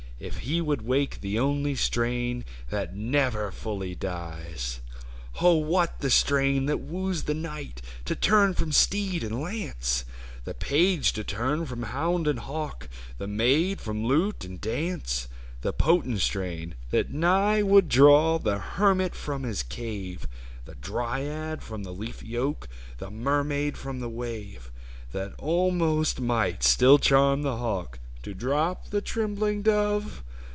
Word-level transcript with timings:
If 0.23 0.37
he 0.41 0.61
would 0.61 0.83
wake 0.83 1.21
the 1.21 1.39
only 1.39 1.73
strain 1.73 2.45
That 2.69 2.95
never 2.95 3.51
fully 3.51 3.95
dies! 3.95 4.79
what 5.41 5.99
the 5.99 6.11
strain 6.11 6.67
that 6.67 6.77
woos 6.77 7.23
the 7.23 7.33
knight 7.33 7.81
To 8.05 8.13
turn 8.15 8.53
from 8.53 8.71
steed 8.71 9.23
and 9.23 9.41
lance, 9.41 10.05
The 10.45 10.53
page 10.53 11.13
to 11.13 11.23
turn 11.23 11.65
from 11.65 11.81
hound 11.81 12.27
and 12.27 12.37
hawk, 12.37 12.87
The 13.17 13.25
maid 13.25 13.81
from 13.81 14.05
lute 14.05 14.45
and 14.45 14.61
dance; 14.61 15.27
The 15.61 15.73
potent 15.73 16.19
strain, 16.21 16.75
that 16.91 17.09
nigh 17.11 17.63
would 17.63 17.89
draw 17.89 18.37
The 18.37 18.59
hermit 18.59 19.15
from 19.15 19.41
his 19.41 19.63
cave. 19.63 20.27
The 20.65 20.75
dryad 20.75 21.63
from 21.63 21.81
the 21.81 21.93
leafy 21.95 22.37
oak, 22.37 22.67
The 22.99 23.09
mermaid 23.09 23.75
from 23.75 24.01
the 24.01 24.09
wave; 24.09 24.71
That 25.13 25.33
almost 25.39 26.21
might 26.21 26.61
still 26.61 26.99
charm 26.99 27.41
the 27.41 27.57
hawk 27.57 27.97
To 28.21 28.35
drop 28.35 28.91
the 28.91 29.01
trembling 29.01 29.63
dove? 29.63 30.21